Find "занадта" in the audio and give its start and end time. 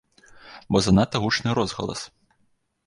0.87-1.21